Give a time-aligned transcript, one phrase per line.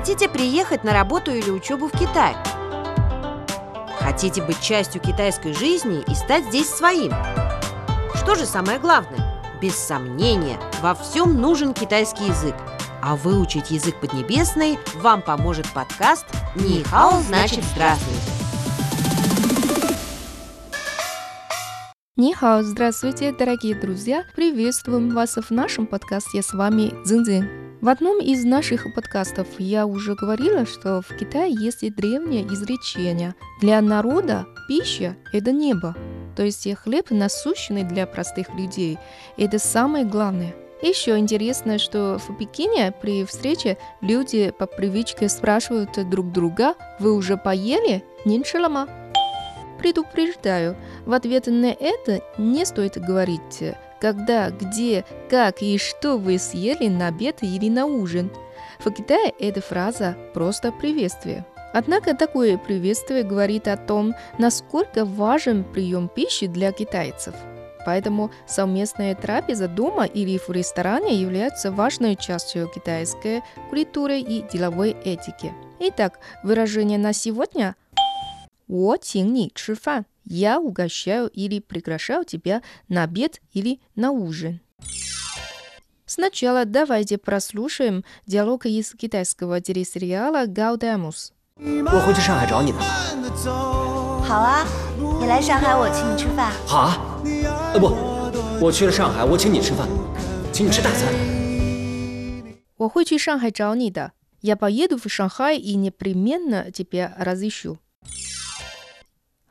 [0.00, 2.34] Хотите приехать на работу или учебу в Китай?
[3.98, 7.12] Хотите быть частью китайской жизни и стать здесь своим?
[8.14, 9.38] Что же самое главное?
[9.60, 12.54] Без сомнения, во всем нужен китайский язык.
[13.02, 16.24] А выучить язык поднебесный вам поможет подкаст
[16.54, 18.32] «Нихао значит здравствуйте».
[22.16, 24.24] Нихао, здравствуйте, дорогие друзья!
[24.34, 26.40] Приветствуем вас в нашем подкасте.
[26.40, 27.69] С вами Цзиньцзин.
[27.80, 33.80] В одном из наших подкастов я уже говорила, что в Китае есть древнее изречение «Для
[33.80, 35.96] народа пища– это небо».
[36.36, 38.98] То есть хлеб насущный для простых людей–
[39.38, 40.54] это самое главное.
[40.82, 47.38] Еще интересно, что в Пекине при встрече люди по привычке спрашивают друг друга «Вы уже
[47.38, 48.04] поели?
[48.26, 48.88] Ниншилама?»
[49.78, 53.62] Предупреждаю, в ответ на это не стоит говорить
[53.99, 58.31] когда, где, как и что вы съели на обед или на ужин.
[58.79, 61.45] В Китае эта фраза просто приветствие.
[61.73, 67.35] Однако такое приветствие говорит о том, насколько важен прием пищи для китайцев.
[67.85, 75.53] Поэтому совместная трапеза дома или в ресторане является важной частью китайской культуры и деловой этики.
[75.79, 77.85] Итак, выражение на сегодня –
[78.67, 84.59] 我请你吃饭。» я угощаю или приглашаю тебя на обед или на ужин.
[86.05, 91.31] Сначала давайте прослушаем диалог из китайского телесериала «Гаудамус».
[91.57, 92.79] 我会去上海找你的。
[94.27, 94.65] 好啊，
[95.21, 96.51] 你来上海，我请你吃饭。
[96.67, 97.21] 好啊，
[97.73, 97.95] 呃不，
[98.59, 99.87] 我去了上海，我请你吃饭，
[100.51, 101.07] 请你吃大餐。
[102.77, 104.11] 我会去上海找你的。
[104.41, 107.77] Я поеду в Шанхай и непременно тебя разыщу.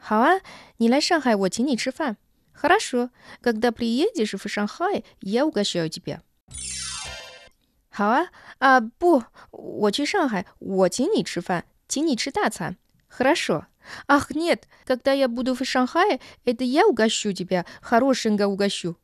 [0.08, 0.40] 好啊，
[0.77, 2.16] 你来上海，我请你吃饭。
[2.52, 6.20] Хорошо, когда приедешь в Шанхай, я угощаю тебя.
[7.90, 12.77] 好啊，啊不，我去上海，我请你吃饭，请你吃大餐。
[13.08, 13.66] Хорошо.
[14.08, 18.96] Ах, нет, когда я буду в Шанхае, это я угощу тебя, хорошенько угощу.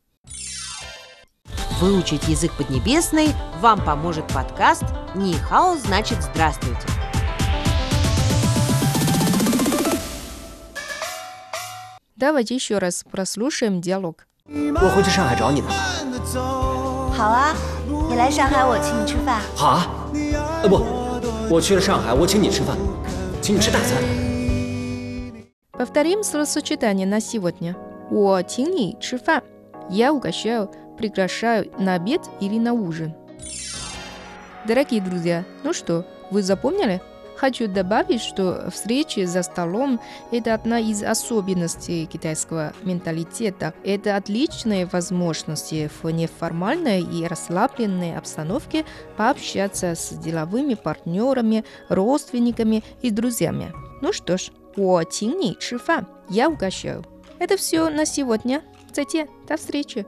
[1.79, 4.83] Выучить язык поднебесный вам поможет подкаст
[5.15, 6.87] «Нихао значит здравствуйте».
[22.51, 22.77] 吃饭，
[23.41, 23.97] 请你吃大餐。
[25.73, 27.75] Повторим словосочетание на сегодня.
[28.11, 29.41] 我请你吃饭.
[29.89, 33.13] Я угощаю, приглашаю на обед или на ужин.
[34.67, 37.01] Дорогие друзья, ну что, вы запомнили?
[37.35, 43.73] Хочу добавить, что встречи за столом – это одна из особенностей китайского менталитета.
[43.83, 48.85] Это отличная возможность в неформальной и расслабленной обстановке
[49.17, 53.73] пообщаться с деловыми партнерами, родственниками и друзьями.
[54.01, 57.03] Ну что ж, 我请你吃饭, я угощаю.
[57.39, 58.61] Это все на сегодня.
[58.87, 60.05] Кстати, до встречи!